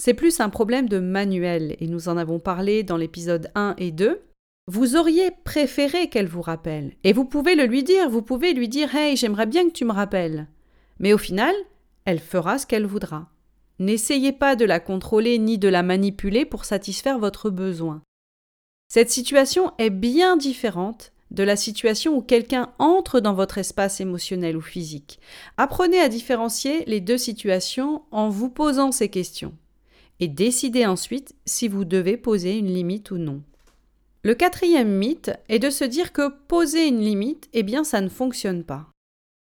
C'est 0.00 0.14
plus 0.14 0.40
un 0.40 0.48
problème 0.48 0.88
de 0.88 0.98
manuel, 0.98 1.76
et 1.78 1.88
nous 1.88 2.08
en 2.08 2.16
avons 2.16 2.38
parlé 2.38 2.84
dans 2.84 2.96
l'épisode 2.96 3.50
1 3.54 3.74
et 3.76 3.90
2. 3.90 4.22
Vous 4.66 4.96
auriez 4.96 5.30
préféré 5.44 6.08
qu'elle 6.08 6.26
vous 6.26 6.42
rappelle, 6.42 6.94
et 7.04 7.12
vous 7.12 7.26
pouvez 7.26 7.54
le 7.54 7.66
lui 7.66 7.82
dire, 7.82 8.08
vous 8.08 8.22
pouvez 8.22 8.54
lui 8.54 8.70
dire 8.70 8.94
Hey, 8.94 9.14
j'aimerais 9.14 9.46
bien 9.46 9.68
que 9.68 9.74
tu 9.74 9.84
me 9.84 9.92
rappelles. 9.92 10.46
Mais 11.00 11.12
au 11.12 11.18
final, 11.18 11.54
elle 12.06 12.20
fera 12.20 12.56
ce 12.56 12.66
qu'elle 12.66 12.86
voudra. 12.86 13.28
N'essayez 13.78 14.32
pas 14.32 14.56
de 14.56 14.64
la 14.64 14.80
contrôler 14.80 15.38
ni 15.38 15.58
de 15.58 15.68
la 15.68 15.82
manipuler 15.82 16.44
pour 16.44 16.64
satisfaire 16.64 17.18
votre 17.18 17.50
besoin. 17.50 18.02
Cette 18.88 19.10
situation 19.10 19.72
est 19.78 19.90
bien 19.90 20.36
différente 20.36 21.12
de 21.30 21.42
la 21.42 21.56
situation 21.56 22.16
où 22.16 22.22
quelqu'un 22.22 22.72
entre 22.78 23.20
dans 23.20 23.34
votre 23.34 23.58
espace 23.58 24.00
émotionnel 24.00 24.56
ou 24.56 24.62
physique. 24.62 25.20
Apprenez 25.56 26.00
à 26.00 26.08
différencier 26.08 26.84
les 26.86 27.00
deux 27.00 27.18
situations 27.18 28.02
en 28.10 28.30
vous 28.30 28.48
posant 28.48 28.92
ces 28.92 29.08
questions 29.08 29.54
et 30.20 30.28
décidez 30.28 30.86
ensuite 30.86 31.34
si 31.44 31.68
vous 31.68 31.84
devez 31.84 32.16
poser 32.16 32.58
une 32.58 32.72
limite 32.72 33.10
ou 33.10 33.18
non. 33.18 33.42
Le 34.24 34.34
quatrième 34.34 34.90
mythe 34.90 35.30
est 35.48 35.60
de 35.60 35.70
se 35.70 35.84
dire 35.84 36.12
que 36.12 36.28
poser 36.48 36.88
une 36.88 37.00
limite, 37.00 37.48
eh 37.52 37.62
bien 37.62 37.84
ça 37.84 38.00
ne 38.00 38.08
fonctionne 38.08 38.64
pas. 38.64 38.88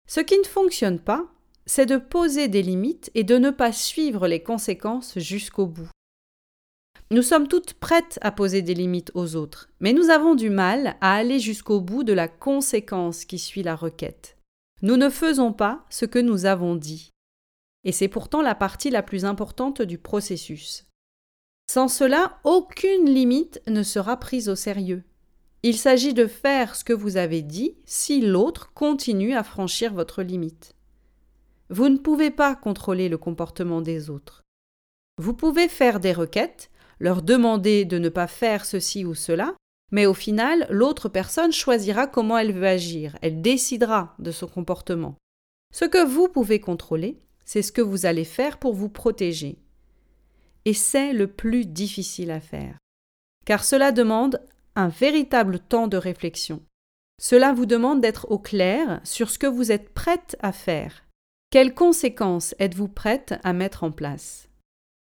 Ce 0.09 0.21
qui 0.21 0.39
ne 0.39 0.45
fonctionne 0.45 0.99
pas, 0.99 1.27
c'est 1.67 1.87
de 1.87 1.97
poser 1.97 2.49
des 2.49 2.63
limites 2.63 3.11
et 3.15 3.25
de 3.25 3.39
ne 3.39 3.51
pas 3.51 3.73
suivre 3.73 4.29
les 4.29 4.43
conséquences 4.43 5.19
jusqu'au 5.19 5.67
bout. 5.67 5.91
Nous 7.11 7.23
sommes 7.23 7.47
toutes 7.47 7.75
prêtes 7.75 8.19
à 8.23 8.33
poser 8.33 8.63
des 8.63 8.75
limites 8.75 9.13
aux 9.15 9.37
autres, 9.37 9.69
mais 9.81 9.93
nous 9.93 10.11
avons 10.11 10.35
du 10.35 10.51
mal 10.51 10.97
à 11.01 11.15
aller 11.15 11.39
jusqu'au 11.39 11.81
bout 11.81 12.03
de 12.03 12.13
la 12.13 12.29
conséquence 12.29 13.25
qui 13.25 13.39
suit 13.39 13.63
la 13.63 13.77
requête. 13.77 14.37
Nous 14.83 14.97
ne 14.97 15.09
faisons 15.09 15.53
pas 15.53 15.85
ce 15.89 16.05
que 16.05 16.19
nous 16.19 16.47
avons 16.47 16.75
dit. 16.75 17.11
Et 17.85 17.93
c'est 17.93 18.09
pourtant 18.09 18.43
la 18.43 18.55
partie 18.55 18.91
la 18.91 19.03
plus 19.03 19.25
importante 19.25 19.83
du 19.83 19.99
processus. 19.99 20.87
Sans 21.71 21.89
cela, 21.89 22.39
aucune 22.45 23.07
limite 23.07 23.61
ne 23.67 23.83
sera 23.83 24.19
prise 24.19 24.49
au 24.49 24.55
sérieux. 24.55 25.05
Il 25.63 25.77
s'agit 25.77 26.15
de 26.15 26.27
faire 26.27 26.77
ce 26.77 26.85
que 26.85 26.93
vous 26.93 27.17
avez 27.17 27.43
dit 27.43 27.77
si 27.85 28.21
l'autre 28.21 28.73
continue 28.73 29.35
à 29.35 29.43
franchir 29.43 29.93
votre 29.93 30.23
limite. 30.23 30.76
Vous 31.69 31.89
ne 31.89 31.99
pouvez 31.99 32.31
pas 32.31 32.55
contrôler 32.55 33.09
le 33.09 33.19
comportement 33.19 33.81
des 33.81 34.11
autres. 34.11 34.43
Vous 35.19 35.35
pouvez 35.35 35.69
faire 35.69 36.01
des 36.01 36.13
requêtes, 36.13 36.71
leur 37.01 37.23
demander 37.23 37.85
de 37.85 37.99
ne 37.99 38.09
pas 38.09 38.27
faire 38.27 38.65
ceci 38.65 39.05
ou 39.05 39.15
cela, 39.15 39.55
mais 39.93 40.07
au 40.07 40.15
final, 40.15 40.67
l'autre 40.71 41.09
personne 41.09 41.53
choisira 41.53 42.07
comment 42.07 42.39
elle 42.39 42.53
veut 42.53 42.67
agir, 42.67 43.17
elle 43.23 43.41
décidera 43.41 44.15
de 44.19 44.31
son 44.31 44.47
comportement. 44.47 45.17
Ce 45.73 45.85
que 45.85 46.05
vous 46.05 46.29
pouvez 46.29 46.61
contrôler, 46.61 47.19
c'est 47.45 47.63
ce 47.63 47.73
que 47.73 47.83
vous 47.83 48.07
allez 48.07 48.25
faire 48.25 48.59
pour 48.59 48.75
vous 48.75 48.89
protéger. 48.89 49.59
Et 50.65 50.75
c'est 50.75 51.13
le 51.13 51.29
plus 51.29 51.65
difficile 51.65 52.31
à 52.31 52.41
faire, 52.41 52.79
car 53.45 53.65
cela 53.65 53.93
demande 53.93 54.43
un 54.75 54.89
véritable 54.89 55.61
temps 55.61 55.87
de 55.87 55.97
réflexion. 55.97 56.63
Cela 57.21 57.53
vous 57.53 57.67
demande 57.67 58.01
d'être 58.01 58.27
au 58.31 58.39
clair 58.39 59.01
sur 59.05 59.31
ce 59.31 59.39
que 59.39 59.47
vous 59.47 59.73
êtes 59.73 59.95
prête 59.95 60.37
à 60.41 60.53
faire. 60.53 61.06
Quelles 61.57 61.73
conséquences 61.73 62.55
êtes-vous 62.59 62.87
prête 62.87 63.41
à 63.43 63.55
mettre 63.55 63.83
en 63.83 63.91
place? 63.91 64.51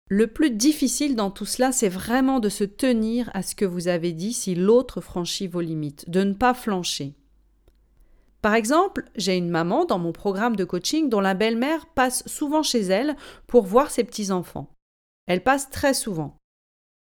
Le 0.09 0.27
plus 0.27 0.51
difficile 0.51 1.15
dans 1.15 1.31
tout 1.31 1.45
cela, 1.45 1.71
c'est 1.71 1.87
vraiment 1.87 2.41
de 2.41 2.49
se 2.49 2.65
tenir 2.65 3.31
à 3.33 3.41
ce 3.41 3.55
que 3.55 3.63
vous 3.63 3.87
avez 3.87 4.11
dit 4.11 4.33
si 4.33 4.53
l'autre 4.53 4.99
franchit 4.99 5.47
vos 5.47 5.61
limites, 5.61 6.09
de 6.09 6.25
ne 6.25 6.33
pas 6.33 6.53
flancher. 6.53 7.15
Par 8.41 8.53
exemple, 8.53 9.05
j'ai 9.15 9.37
une 9.37 9.49
maman 9.49 9.85
dans 9.85 9.97
mon 9.97 10.11
programme 10.11 10.57
de 10.57 10.65
coaching 10.65 11.07
dont 11.07 11.21
la 11.21 11.35
belle-mère 11.35 11.85
passe 11.85 12.21
souvent 12.27 12.63
chez 12.63 12.81
elle 12.81 13.15
pour 13.47 13.63
voir 13.65 13.89
ses 13.89 14.03
petits-enfants. 14.03 14.75
Elle 15.27 15.43
passe 15.43 15.69
très 15.69 15.93
souvent. 15.93 16.35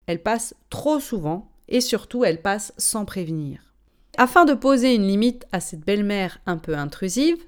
Elle 0.06 0.22
passe 0.22 0.54
trop 0.68 1.00
souvent 1.00 1.50
et 1.68 1.80
surtout 1.80 2.22
elle 2.22 2.42
passe 2.42 2.74
sans 2.76 3.06
prévenir. 3.06 3.72
Afin 4.18 4.44
de 4.44 4.52
poser 4.52 4.94
une 4.94 5.08
limite 5.08 5.46
à 5.52 5.60
cette 5.60 5.86
belle-mère 5.86 6.38
un 6.44 6.58
peu 6.58 6.76
intrusive, 6.76 7.38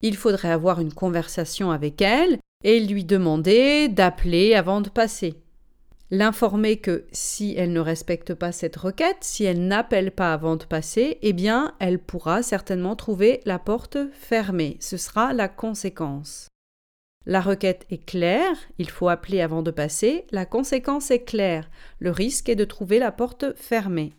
il 0.00 0.16
faudrait 0.16 0.50
avoir 0.50 0.80
une 0.80 0.92
conversation 0.92 1.70
avec 1.70 2.00
elle 2.02 2.38
et 2.64 2.80
lui 2.80 3.04
demander 3.04 3.88
d'appeler 3.88 4.54
avant 4.54 4.80
de 4.80 4.88
passer 4.88 5.34
l'informer 6.10 6.78
que 6.78 7.04
si 7.12 7.54
elle 7.56 7.72
ne 7.72 7.80
respecte 7.80 8.34
pas 8.34 8.52
cette 8.52 8.76
requête, 8.76 9.18
si 9.20 9.44
elle 9.44 9.66
n'appelle 9.66 10.10
pas 10.10 10.32
avant 10.32 10.56
de 10.56 10.64
passer, 10.64 11.18
eh 11.22 11.32
bien, 11.32 11.74
elle 11.78 11.98
pourra 11.98 12.42
certainement 12.42 12.96
trouver 12.96 13.40
la 13.44 13.58
porte 13.58 13.98
fermée. 14.12 14.76
Ce 14.80 14.96
sera 14.96 15.32
la 15.32 15.48
conséquence. 15.48 16.48
La 17.26 17.40
requête 17.40 17.84
est 17.90 18.04
claire, 18.04 18.56
il 18.78 18.88
faut 18.88 19.08
appeler 19.08 19.42
avant 19.42 19.62
de 19.62 19.70
passer, 19.70 20.24
la 20.30 20.46
conséquence 20.46 21.10
est 21.10 21.24
claire, 21.24 21.68
le 21.98 22.10
risque 22.10 22.48
est 22.48 22.56
de 22.56 22.64
trouver 22.64 22.98
la 22.98 23.12
porte 23.12 23.54
fermée. 23.54 24.14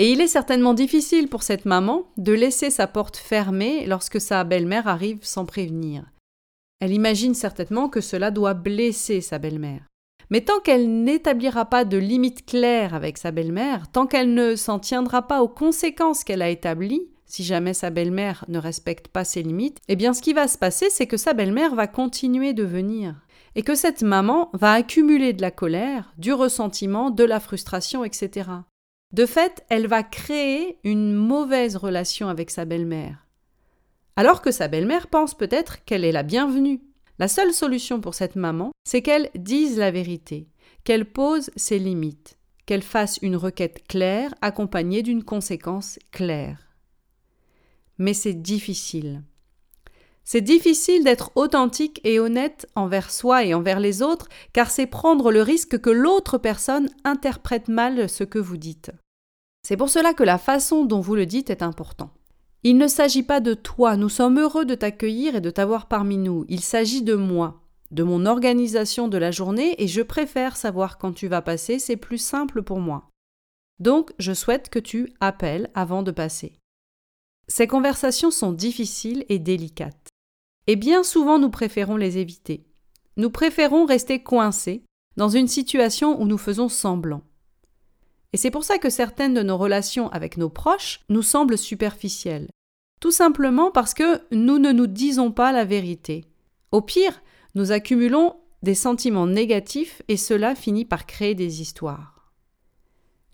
Et 0.00 0.12
il 0.12 0.22
est 0.22 0.28
certainement 0.28 0.72
difficile 0.72 1.28
pour 1.28 1.42
cette 1.42 1.66
maman 1.66 2.06
de 2.16 2.32
laisser 2.32 2.70
sa 2.70 2.86
porte 2.86 3.18
fermée 3.18 3.84
lorsque 3.84 4.18
sa 4.18 4.44
belle-mère 4.44 4.88
arrive 4.88 5.18
sans 5.20 5.44
prévenir. 5.44 6.10
Elle 6.80 6.94
imagine 6.94 7.34
certainement 7.34 7.90
que 7.90 8.00
cela 8.00 8.30
doit 8.30 8.54
blesser 8.54 9.20
sa 9.20 9.38
belle-mère. 9.38 9.82
Mais 10.30 10.40
tant 10.40 10.58
qu'elle 10.60 11.04
n'établira 11.04 11.66
pas 11.66 11.84
de 11.84 11.98
limites 11.98 12.46
claires 12.46 12.94
avec 12.94 13.18
sa 13.18 13.30
belle-mère, 13.30 13.92
tant 13.92 14.06
qu'elle 14.06 14.32
ne 14.32 14.56
s'en 14.56 14.78
tiendra 14.78 15.28
pas 15.28 15.42
aux 15.42 15.48
conséquences 15.48 16.24
qu'elle 16.24 16.40
a 16.40 16.48
établies, 16.48 17.10
si 17.26 17.44
jamais 17.44 17.74
sa 17.74 17.90
belle-mère 17.90 18.46
ne 18.48 18.58
respecte 18.58 19.08
pas 19.08 19.24
ses 19.24 19.42
limites, 19.42 19.80
eh 19.88 19.96
bien 19.96 20.14
ce 20.14 20.22
qui 20.22 20.32
va 20.32 20.48
se 20.48 20.56
passer, 20.56 20.88
c'est 20.88 21.06
que 21.06 21.18
sa 21.18 21.34
belle-mère 21.34 21.74
va 21.74 21.86
continuer 21.86 22.54
de 22.54 22.64
venir. 22.64 23.16
Et 23.54 23.62
que 23.62 23.74
cette 23.74 24.00
maman 24.00 24.48
va 24.54 24.72
accumuler 24.72 25.34
de 25.34 25.42
la 25.42 25.50
colère, 25.50 26.14
du 26.16 26.32
ressentiment, 26.32 27.10
de 27.10 27.24
la 27.24 27.38
frustration, 27.38 28.02
etc. 28.02 28.48
De 29.12 29.26
fait, 29.26 29.64
elle 29.68 29.88
va 29.88 30.02
créer 30.02 30.78
une 30.84 31.12
mauvaise 31.12 31.76
relation 31.76 32.28
avec 32.28 32.50
sa 32.50 32.64
belle-mère. 32.64 33.26
Alors 34.14 34.40
que 34.40 34.52
sa 34.52 34.68
belle-mère 34.68 35.08
pense 35.08 35.36
peut-être 35.36 35.84
qu'elle 35.84 36.04
est 36.04 36.12
la 36.12 36.22
bienvenue, 36.22 36.80
la 37.18 37.26
seule 37.26 37.52
solution 37.52 38.00
pour 38.00 38.14
cette 38.14 38.36
maman, 38.36 38.70
c'est 38.84 39.02
qu'elle 39.02 39.30
dise 39.34 39.78
la 39.78 39.90
vérité, 39.90 40.48
qu'elle 40.84 41.04
pose 41.04 41.50
ses 41.56 41.78
limites, 41.78 42.38
qu'elle 42.66 42.82
fasse 42.82 43.18
une 43.20 43.36
requête 43.36 43.86
claire 43.88 44.32
accompagnée 44.42 45.02
d'une 45.02 45.24
conséquence 45.24 45.98
claire. 46.12 46.68
Mais 47.98 48.14
c'est 48.14 48.34
difficile. 48.34 49.22
C'est 50.32 50.42
difficile 50.42 51.02
d'être 51.02 51.32
authentique 51.34 52.00
et 52.04 52.20
honnête 52.20 52.68
envers 52.76 53.10
soi 53.10 53.44
et 53.44 53.52
envers 53.52 53.80
les 53.80 54.00
autres, 54.00 54.28
car 54.52 54.70
c'est 54.70 54.86
prendre 54.86 55.32
le 55.32 55.42
risque 55.42 55.80
que 55.80 55.90
l'autre 55.90 56.38
personne 56.38 56.88
interprète 57.02 57.66
mal 57.66 58.08
ce 58.08 58.22
que 58.22 58.38
vous 58.38 58.56
dites. 58.56 58.92
C'est 59.66 59.76
pour 59.76 59.90
cela 59.90 60.14
que 60.14 60.22
la 60.22 60.38
façon 60.38 60.84
dont 60.84 61.00
vous 61.00 61.16
le 61.16 61.26
dites 61.26 61.50
est 61.50 61.64
importante. 61.64 62.12
Il 62.62 62.78
ne 62.78 62.86
s'agit 62.86 63.24
pas 63.24 63.40
de 63.40 63.54
toi, 63.54 63.96
nous 63.96 64.08
sommes 64.08 64.38
heureux 64.38 64.64
de 64.64 64.76
t'accueillir 64.76 65.34
et 65.34 65.40
de 65.40 65.50
t'avoir 65.50 65.88
parmi 65.88 66.16
nous, 66.16 66.44
il 66.48 66.60
s'agit 66.60 67.02
de 67.02 67.16
moi, 67.16 67.62
de 67.90 68.04
mon 68.04 68.24
organisation 68.24 69.08
de 69.08 69.18
la 69.18 69.32
journée, 69.32 69.82
et 69.82 69.88
je 69.88 70.00
préfère 70.00 70.56
savoir 70.56 70.98
quand 70.98 71.12
tu 71.12 71.26
vas 71.26 71.42
passer, 71.42 71.80
c'est 71.80 71.96
plus 71.96 72.18
simple 72.18 72.62
pour 72.62 72.78
moi. 72.78 73.08
Donc 73.80 74.12
je 74.20 74.32
souhaite 74.32 74.68
que 74.68 74.78
tu 74.78 75.12
appelles 75.18 75.70
avant 75.74 76.04
de 76.04 76.12
passer. 76.12 76.52
Ces 77.48 77.66
conversations 77.66 78.30
sont 78.30 78.52
difficiles 78.52 79.24
et 79.28 79.40
délicates. 79.40 80.06
Et 80.66 80.76
bien 80.76 81.02
souvent 81.02 81.38
nous 81.38 81.50
préférons 81.50 81.96
les 81.96 82.18
éviter. 82.18 82.64
Nous 83.16 83.30
préférons 83.30 83.86
rester 83.86 84.22
coincés 84.22 84.84
dans 85.16 85.28
une 85.28 85.48
situation 85.48 86.20
où 86.20 86.26
nous 86.26 86.38
faisons 86.38 86.68
semblant. 86.68 87.22
Et 88.32 88.36
c'est 88.36 88.50
pour 88.50 88.64
ça 88.64 88.78
que 88.78 88.90
certaines 88.90 89.34
de 89.34 89.42
nos 89.42 89.58
relations 89.58 90.08
avec 90.10 90.36
nos 90.36 90.48
proches 90.48 91.00
nous 91.08 91.22
semblent 91.22 91.58
superficielles. 91.58 92.48
Tout 93.00 93.10
simplement 93.10 93.70
parce 93.70 93.94
que 93.94 94.20
nous 94.30 94.58
ne 94.58 94.72
nous 94.72 94.86
disons 94.86 95.32
pas 95.32 95.52
la 95.52 95.64
vérité. 95.64 96.26
Au 96.70 96.80
pire, 96.80 97.22
nous 97.54 97.72
accumulons 97.72 98.36
des 98.62 98.74
sentiments 98.74 99.26
négatifs 99.26 100.02
et 100.08 100.16
cela 100.16 100.54
finit 100.54 100.84
par 100.84 101.06
créer 101.06 101.34
des 101.34 101.60
histoires. 101.60 102.32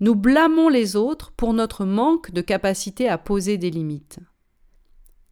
Nous 0.01 0.15
blâmons 0.15 0.69
les 0.69 0.95
autres 0.95 1.33
pour 1.33 1.53
notre 1.53 1.85
manque 1.85 2.31
de 2.31 2.41
capacité 2.41 3.09
à 3.09 3.19
poser 3.19 3.59
des 3.59 3.71
limites. 3.71 4.19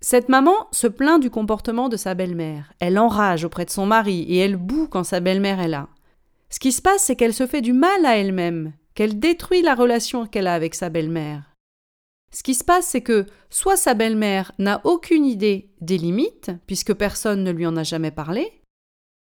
Cette 0.07 0.29
maman 0.29 0.69
se 0.71 0.87
plaint 0.87 1.19
du 1.19 1.31
comportement 1.31 1.89
de 1.89 1.97
sa 1.97 2.13
belle-mère. 2.13 2.75
Elle 2.79 2.99
enrage 2.99 3.47
auprès 3.47 3.65
de 3.65 3.71
son 3.71 3.87
mari 3.87 4.21
et 4.29 4.37
elle 4.37 4.57
boue 4.57 4.87
quand 4.87 5.03
sa 5.03 5.19
belle-mère 5.19 5.61
est 5.61 5.69
là. 5.69 5.89
Ce 6.51 6.61
qui 6.61 6.73
se 6.73 6.83
passe, 6.83 7.05
c'est 7.05 7.17
qu'elle 7.17 7.33
se 7.33 7.47
fait 7.47 7.63
du 7.63 7.73
mal 7.73 8.05
à 8.05 8.19
elle-même 8.19 8.75
qu'elle 8.95 9.19
détruit 9.19 9.63
la 9.63 9.75
relation 9.75 10.27
qu'elle 10.27 10.47
a 10.47 10.53
avec 10.53 10.75
sa 10.75 10.91
belle-mère. 10.91 11.55
Ce 12.35 12.43
qui 12.43 12.55
se 12.55 12.65
passe, 12.65 12.87
c'est 12.87 13.01
que 13.01 13.25
soit 13.49 13.79
sa 13.79 13.95
belle-mère 13.95 14.53
n'a 14.59 14.83
aucune 14.85 15.25
idée 15.25 15.71
des 15.81 15.97
limites, 15.97 16.51
puisque 16.67 16.93
personne 16.93 17.43
ne 17.43 17.51
lui 17.51 17.67
en 17.67 17.79
a 17.79 17.83
jamais 17.83 18.11
parlé, 18.11 18.61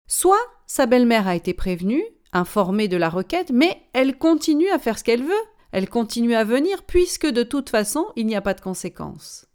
soit 0.08 0.38
sa 0.68 0.86
belle-mère 0.86 1.28
a 1.28 1.36
été 1.36 1.56
prévenue, 1.56 2.04
informée 2.32 2.88
de 2.88 2.98
la 2.98 3.10
requête, 3.10 3.50
mais 3.50 3.82
elle 3.94 4.20
continue 4.20 4.70
à 4.70 4.78
faire 4.78 5.00
ce 5.00 5.04
qu'elle 5.04 5.24
veut, 5.24 5.46
elle 5.72 5.90
continue 5.90 6.36
à 6.36 6.44
venir, 6.44 6.84
puisque 6.84 7.26
de 7.26 7.42
toute 7.42 7.72
façon 7.72 8.06
il 8.16 8.28
n'y 8.28 8.36
a 8.36 8.42
pas 8.42 8.54
de 8.54 8.62
conséquences. 8.62 9.49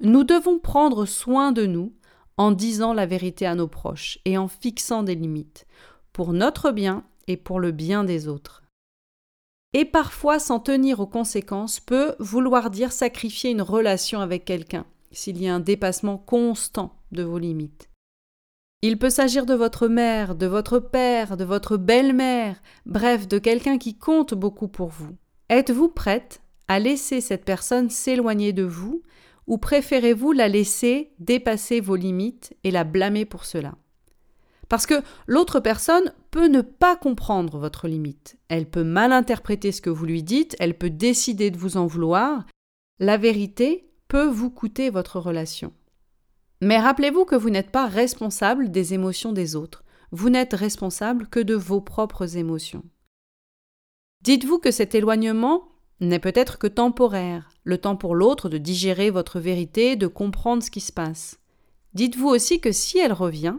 Nous 0.00 0.24
devons 0.24 0.58
prendre 0.58 1.04
soin 1.06 1.52
de 1.52 1.66
nous 1.66 1.92
en 2.36 2.52
disant 2.52 2.94
la 2.94 3.06
vérité 3.06 3.46
à 3.46 3.54
nos 3.54 3.68
proches 3.68 4.18
et 4.24 4.38
en 4.38 4.48
fixant 4.48 5.02
des 5.02 5.14
limites, 5.14 5.66
pour 6.12 6.32
notre 6.32 6.70
bien 6.70 7.04
et 7.26 7.36
pour 7.36 7.60
le 7.60 7.70
bien 7.70 8.04
des 8.04 8.28
autres 8.28 8.60
et 9.72 9.84
parfois 9.84 10.38
s'en 10.38 10.58
tenir 10.58 11.00
aux 11.00 11.06
conséquences 11.06 11.80
peut 11.80 12.14
vouloir 12.18 12.70
dire 12.70 12.92
sacrifier 12.92 13.50
une 13.50 13.62
relation 13.62 14.20
avec 14.20 14.44
quelqu'un, 14.44 14.84
s'il 15.12 15.40
y 15.40 15.48
a 15.48 15.54
un 15.54 15.60
dépassement 15.60 16.18
constant 16.18 16.96
de 17.12 17.22
vos 17.22 17.38
limites. 17.38 17.88
Il 18.82 18.98
peut 18.98 19.10
s'agir 19.10 19.46
de 19.46 19.54
votre 19.54 19.88
mère, 19.88 20.34
de 20.34 20.46
votre 20.46 20.78
père, 20.78 21.36
de 21.36 21.44
votre 21.44 21.76
belle-mère, 21.76 22.60
bref, 22.86 23.28
de 23.28 23.38
quelqu'un 23.38 23.78
qui 23.78 23.96
compte 23.96 24.34
beaucoup 24.34 24.68
pour 24.68 24.88
vous. 24.88 25.16
Êtes-vous 25.50 25.88
prête 25.88 26.40
à 26.66 26.78
laisser 26.78 27.20
cette 27.20 27.44
personne 27.44 27.90
s'éloigner 27.90 28.52
de 28.52 28.62
vous 28.62 29.02
ou 29.50 29.58
préférez-vous 29.58 30.30
la 30.30 30.46
laisser 30.46 31.12
dépasser 31.18 31.80
vos 31.80 31.96
limites 31.96 32.56
et 32.62 32.70
la 32.70 32.84
blâmer 32.84 33.24
pour 33.24 33.44
cela? 33.44 33.74
Parce 34.68 34.86
que 34.86 35.02
l'autre 35.26 35.58
personne 35.58 36.14
peut 36.30 36.46
ne 36.46 36.60
pas 36.60 36.94
comprendre 36.94 37.58
votre 37.58 37.88
limite. 37.88 38.38
Elle 38.46 38.70
peut 38.70 38.84
mal 38.84 39.10
interpréter 39.10 39.72
ce 39.72 39.80
que 39.82 39.90
vous 39.90 40.06
lui 40.06 40.22
dites, 40.22 40.54
elle 40.60 40.78
peut 40.78 40.88
décider 40.88 41.50
de 41.50 41.58
vous 41.58 41.76
en 41.76 41.88
vouloir. 41.88 42.46
La 43.00 43.16
vérité 43.16 43.90
peut 44.06 44.28
vous 44.28 44.50
coûter 44.50 44.88
votre 44.88 45.18
relation. 45.18 45.72
Mais 46.60 46.78
rappelez-vous 46.78 47.24
que 47.24 47.34
vous 47.34 47.50
n'êtes 47.50 47.72
pas 47.72 47.88
responsable 47.88 48.70
des 48.70 48.94
émotions 48.94 49.32
des 49.32 49.56
autres. 49.56 49.82
Vous 50.12 50.30
n'êtes 50.30 50.54
responsable 50.54 51.26
que 51.26 51.40
de 51.40 51.56
vos 51.56 51.80
propres 51.80 52.36
émotions. 52.36 52.84
Dites-vous 54.22 54.60
que 54.60 54.70
cet 54.70 54.94
éloignement 54.94 55.69
n'est 56.00 56.18
peut-être 56.18 56.58
que 56.58 56.66
temporaire, 56.66 57.50
le 57.64 57.78
temps 57.78 57.96
pour 57.96 58.14
l'autre 58.14 58.48
de 58.48 58.58
digérer 58.58 59.10
votre 59.10 59.38
vérité, 59.38 59.96
de 59.96 60.06
comprendre 60.06 60.62
ce 60.62 60.70
qui 60.70 60.80
se 60.80 60.92
passe. 60.92 61.38
Dites-vous 61.94 62.28
aussi 62.28 62.60
que 62.60 62.72
si 62.72 62.98
elle 62.98 63.12
revient, 63.12 63.56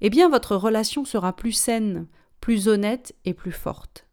eh 0.00 0.10
bien 0.10 0.28
votre 0.28 0.56
relation 0.56 1.04
sera 1.04 1.34
plus 1.34 1.52
saine, 1.52 2.06
plus 2.40 2.68
honnête 2.68 3.14
et 3.24 3.34
plus 3.34 3.52
forte. 3.52 4.06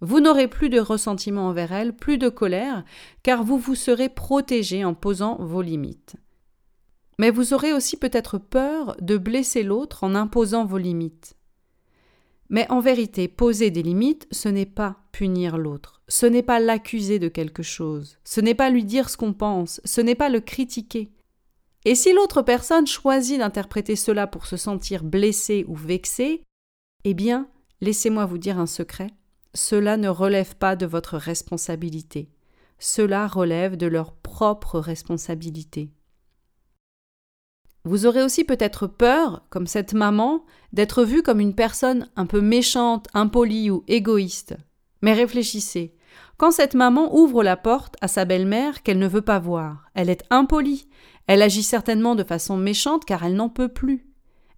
Vous 0.00 0.20
n'aurez 0.20 0.48
plus 0.48 0.68
de 0.68 0.80
ressentiment 0.80 1.48
envers 1.48 1.72
elle, 1.72 1.94
plus 1.94 2.18
de 2.18 2.28
colère, 2.28 2.84
car 3.22 3.42
vous 3.42 3.56
vous 3.58 3.74
serez 3.74 4.10
protégé 4.10 4.84
en 4.84 4.94
posant 4.94 5.36
vos 5.36 5.62
limites. 5.62 6.16
Mais 7.18 7.30
vous 7.30 7.54
aurez 7.54 7.72
aussi 7.72 7.96
peut-être 7.96 8.36
peur 8.36 8.96
de 9.00 9.16
blesser 9.16 9.62
l'autre 9.62 10.04
en 10.04 10.14
imposant 10.14 10.66
vos 10.66 10.76
limites. 10.76 11.34
Mais 12.50 12.70
en 12.70 12.80
vérité, 12.80 13.26
poser 13.26 13.70
des 13.70 13.82
limites, 13.82 14.28
ce 14.30 14.50
n'est 14.50 14.66
pas 14.66 14.98
punir 15.16 15.56
l'autre, 15.56 16.02
ce 16.08 16.26
n'est 16.26 16.42
pas 16.42 16.60
l'accuser 16.60 17.18
de 17.18 17.28
quelque 17.28 17.62
chose, 17.62 18.18
ce 18.22 18.42
n'est 18.42 18.54
pas 18.54 18.68
lui 18.68 18.84
dire 18.84 19.08
ce 19.08 19.16
qu'on 19.16 19.32
pense, 19.32 19.80
ce 19.86 20.02
n'est 20.02 20.14
pas 20.14 20.28
le 20.28 20.40
critiquer. 20.40 21.10
Et 21.86 21.94
si 21.94 22.12
l'autre 22.12 22.42
personne 22.42 22.86
choisit 22.86 23.38
d'interpréter 23.38 23.96
cela 23.96 24.26
pour 24.26 24.44
se 24.44 24.58
sentir 24.58 25.04
blessé 25.04 25.64
ou 25.68 25.74
vexé, 25.74 26.42
eh 27.04 27.14
bien, 27.14 27.48
laissez-moi 27.80 28.26
vous 28.26 28.36
dire 28.36 28.58
un 28.58 28.66
secret, 28.66 29.06
cela 29.54 29.96
ne 29.96 30.10
relève 30.10 30.54
pas 30.56 30.76
de 30.76 30.84
votre 30.84 31.16
responsabilité, 31.16 32.28
cela 32.78 33.26
relève 33.26 33.78
de 33.78 33.86
leur 33.86 34.12
propre 34.12 34.78
responsabilité. 34.78 35.88
Vous 37.84 38.04
aurez 38.04 38.22
aussi 38.22 38.44
peut-être 38.44 38.86
peur, 38.86 39.46
comme 39.48 39.66
cette 39.66 39.94
maman, 39.94 40.44
d'être 40.74 41.04
vue 41.04 41.22
comme 41.22 41.40
une 41.40 41.54
personne 41.54 42.10
un 42.16 42.26
peu 42.26 42.42
méchante, 42.42 43.08
impolie 43.14 43.70
ou 43.70 43.82
égoïste. 43.88 44.56
Mais 45.02 45.12
réfléchissez. 45.12 45.94
Quand 46.36 46.50
cette 46.50 46.74
maman 46.74 47.16
ouvre 47.16 47.42
la 47.42 47.56
porte 47.56 47.96
à 48.00 48.08
sa 48.08 48.24
belle-mère 48.24 48.82
qu'elle 48.82 48.98
ne 48.98 49.08
veut 49.08 49.22
pas 49.22 49.38
voir, 49.38 49.90
elle 49.94 50.10
est 50.10 50.24
impolie. 50.30 50.88
Elle 51.26 51.42
agit 51.42 51.62
certainement 51.62 52.14
de 52.14 52.24
façon 52.24 52.56
méchante 52.56 53.04
car 53.04 53.24
elle 53.24 53.34
n'en 53.34 53.48
peut 53.48 53.68
plus. 53.68 54.06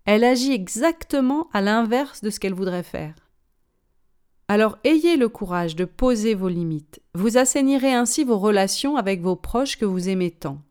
Elle 0.04 0.24
agit 0.24 0.52
exactement 0.52 1.48
à 1.52 1.60
l'inverse 1.60 2.20
de 2.22 2.30
ce 2.30 2.40
qu'elle 2.40 2.54
voudrait 2.54 2.82
faire. 2.82 3.14
Alors 4.48 4.78
ayez 4.84 5.16
le 5.16 5.28
courage 5.28 5.76
de 5.76 5.84
poser 5.84 6.34
vos 6.34 6.48
limites. 6.48 7.00
Vous 7.14 7.36
assainirez 7.36 7.92
ainsi 7.92 8.24
vos 8.24 8.38
relations 8.38 8.96
avec 8.96 9.20
vos 9.20 9.36
proches 9.36 9.76
que 9.76 9.84
vous 9.84 10.08
aimez 10.08 10.30
tant. 10.30 10.62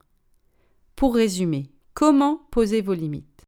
Pour 0.95 1.13
résumer, 1.13 1.69
Comment 1.97 2.41
poser 2.51 2.81
vos 2.81 2.93
limites? 2.93 3.43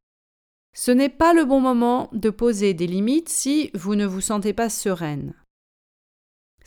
Ce 0.74 0.90
n'est 0.90 1.08
pas 1.08 1.34
le 1.34 1.44
bon 1.44 1.60
moment 1.60 2.08
de 2.10 2.30
poser 2.30 2.74
des 2.74 2.88
limites 2.88 3.28
si 3.28 3.70
vous 3.74 3.94
ne 3.94 4.04
vous 4.04 4.20
sentez 4.20 4.52
pas 4.52 4.68
sereine, 4.68 5.34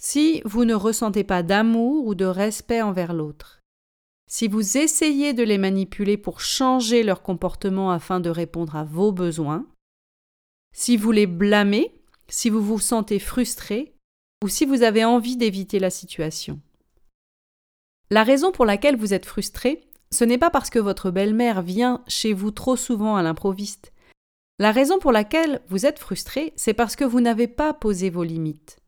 si 0.04 0.42
vous 0.44 0.66
ne 0.66 0.74
ressentez 0.74 1.24
pas 1.24 1.44
d'amour 1.44 2.06
ou 2.06 2.14
de 2.14 2.26
respect 2.26 2.82
envers 2.82 3.14
l'autre, 3.14 3.62
si 4.28 4.50
vous 4.50 4.78
essayez 4.78 5.34
de 5.34 5.44
les 5.44 5.58
manipuler 5.58 6.18
pour 6.18 6.42
changer 6.42 7.04
leur 7.04 7.22
comportement 7.22 7.90
afin 7.90 8.20
de 8.20 8.30
répondre 8.30 8.76
à 8.76 8.84
vos 8.84 9.14
besoins, 9.14 9.66
si 10.76 10.98
vous 10.98 11.12
les 11.12 11.26
blâmez, 11.26 11.94
si 12.28 12.50
vous 12.50 12.62
vous 12.62 12.80
sentez 12.80 13.18
frustré 13.18 13.96
ou 14.44 14.50
si 14.50 14.66
vous 14.66 14.84
avez 14.84 15.06
envie 15.06 15.38
d'éviter 15.38 15.80
la 15.80 15.90
situation. 15.90 16.60
La 18.10 18.24
raison 18.24 18.52
pour 18.52 18.66
laquelle 18.66 18.98
vous 18.98 19.14
êtes 19.14 19.26
frustré, 19.26 19.88
ce 20.12 20.26
n'est 20.26 20.38
pas 20.38 20.50
parce 20.50 20.70
que 20.70 20.80
votre 20.80 21.12
belle-mère 21.12 21.62
vient 21.62 22.04
chez 22.08 22.34
vous 22.34 22.52
trop 22.52 22.76
souvent 22.76 23.16
à 23.16 23.24
l'improviste. 23.24 23.94
La 24.60 24.72
raison 24.72 25.00
pour 25.00 25.14
laquelle 25.14 25.62
vous 25.70 25.86
êtes 25.86 26.00
frustré, 26.00 26.52
c'est 26.58 26.74
parce 26.74 26.98
que 26.98 27.06
vous 27.06 27.22
n'avez 27.22 27.48
pas 27.48 27.74
posé 27.74 28.10
vos 28.10 28.24
limites. 28.24 28.83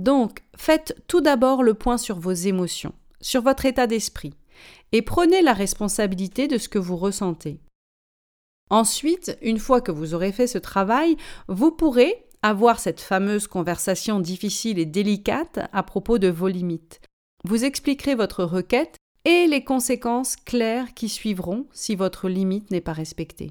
Donc, 0.00 0.42
faites 0.56 0.96
tout 1.08 1.20
d'abord 1.20 1.62
le 1.62 1.74
point 1.74 1.98
sur 1.98 2.18
vos 2.18 2.32
émotions, 2.32 2.94
sur 3.20 3.42
votre 3.42 3.66
état 3.66 3.86
d'esprit, 3.86 4.32
et 4.92 5.02
prenez 5.02 5.42
la 5.42 5.52
responsabilité 5.52 6.48
de 6.48 6.56
ce 6.56 6.70
que 6.70 6.78
vous 6.78 6.96
ressentez. 6.96 7.60
Ensuite, 8.70 9.36
une 9.42 9.58
fois 9.58 9.82
que 9.82 9.92
vous 9.92 10.14
aurez 10.14 10.32
fait 10.32 10.46
ce 10.46 10.56
travail, 10.56 11.18
vous 11.48 11.70
pourrez 11.70 12.26
avoir 12.40 12.80
cette 12.80 13.02
fameuse 13.02 13.46
conversation 13.46 14.20
difficile 14.20 14.78
et 14.78 14.86
délicate 14.86 15.60
à 15.70 15.82
propos 15.82 16.16
de 16.16 16.28
vos 16.28 16.48
limites. 16.48 17.02
Vous 17.44 17.66
expliquerez 17.66 18.14
votre 18.14 18.44
requête 18.44 18.96
et 19.26 19.46
les 19.48 19.64
conséquences 19.64 20.36
claires 20.36 20.94
qui 20.94 21.10
suivront 21.10 21.66
si 21.72 21.94
votre 21.94 22.30
limite 22.30 22.70
n'est 22.70 22.80
pas 22.80 22.94
respectée. 22.94 23.50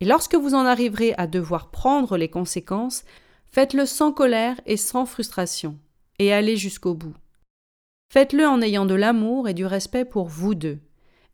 Et 0.00 0.04
lorsque 0.04 0.36
vous 0.36 0.54
en 0.54 0.66
arriverez 0.66 1.14
à 1.18 1.26
devoir 1.26 1.72
prendre 1.72 2.16
les 2.16 2.28
conséquences, 2.28 3.02
faites-le 3.56 3.86
sans 3.86 4.12
colère 4.12 4.60
et 4.66 4.76
sans 4.76 5.06
frustration, 5.06 5.78
et 6.18 6.30
allez 6.30 6.58
jusqu'au 6.58 6.92
bout. 6.92 7.14
Faites-le 8.12 8.46
en 8.46 8.60
ayant 8.60 8.84
de 8.84 8.92
l'amour 8.92 9.48
et 9.48 9.54
du 9.54 9.64
respect 9.64 10.04
pour 10.04 10.28
vous 10.28 10.54
deux. 10.54 10.78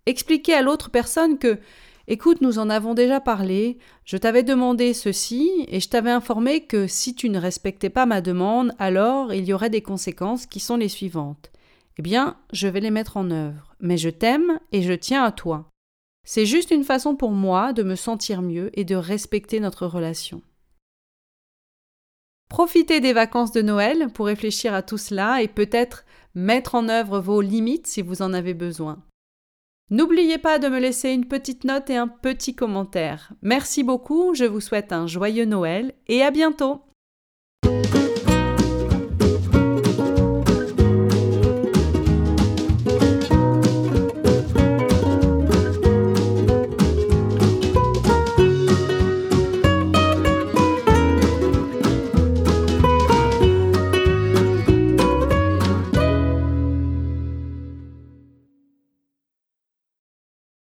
Expliquez 0.07 0.55
à 0.55 0.63
l'autre 0.63 0.89
personne 0.89 1.37
que 1.37 1.59
Écoute, 2.07 2.41
nous 2.41 2.61
en 2.61 2.71
avons 2.71 2.95
déjà 2.95 3.19
parlé, 3.19 3.79
je 4.05 4.17
t'avais 4.17 4.45
demandé 4.45 4.95
ceci, 4.95 5.51
et 5.67 5.81
je 5.81 5.89
t'avais 5.89 6.13
informé 6.13 6.61
que 6.61 6.87
si 6.87 7.17
tu 7.17 7.29
ne 7.29 7.41
respectais 7.41 7.91
pas 7.91 8.07
ma 8.07 8.21
demande, 8.21 8.73
alors 8.79 9.35
il 9.35 9.45
y 9.45 9.53
aurait 9.53 9.69
des 9.69 9.83
conséquences 9.83 10.47
qui 10.47 10.61
sont 10.61 10.77
les 10.77 10.89
suivantes 10.89 11.51
eh 11.99 12.03
bien, 12.03 12.37
je 12.53 12.69
vais 12.69 12.81
les 12.81 12.91
mettre 12.91 13.17
en 13.17 13.31
œuvre. 13.31 13.75
Mais 13.81 13.97
je 13.97 14.09
t'aime 14.11 14.59
et 14.71 14.83
je 14.83 14.93
tiens 14.93 15.25
à 15.25 15.33
toi. 15.33 15.69
C'est 16.25 16.47
juste 16.47 16.71
une 16.71 16.85
façon 16.85 17.17
pour 17.17 17.33
moi 17.33 17.73
de 17.73 17.83
me 17.83 17.97
sentir 17.97 18.43
mieux 18.43 18.71
et 18.79 18.85
de 18.85 18.95
respecter 18.95 19.61
notre 19.61 19.87
relation. 19.87 20.41
Profitez 22.53 23.01
des 23.01 23.15
vacances 23.15 23.51
de 23.53 23.63
Noël 23.63 24.09
pour 24.13 24.27
réfléchir 24.27 24.75
à 24.75 24.83
tout 24.83 24.99
cela 24.99 25.41
et 25.41 25.49
peut-être 25.49 26.05
mettre 26.35 26.75
en 26.75 26.91
œuvre 26.91 27.19
vos 27.19 27.41
limites 27.41 27.87
si 27.87 28.03
vous 28.03 28.21
en 28.21 28.35
avez 28.35 28.53
besoin. 28.53 29.03
N'oubliez 29.89 30.37
pas 30.37 30.59
de 30.59 30.69
me 30.69 30.79
laisser 30.79 31.13
une 31.13 31.25
petite 31.25 31.65
note 31.65 31.89
et 31.89 31.97
un 31.97 32.09
petit 32.09 32.55
commentaire. 32.55 33.33
Merci 33.41 33.83
beaucoup, 33.83 34.35
je 34.35 34.45
vous 34.45 34.61
souhaite 34.61 34.93
un 34.93 35.07
joyeux 35.07 35.47
Noël 35.47 35.95
et 36.09 36.23
à 36.23 36.31
bientôt. 36.31 36.83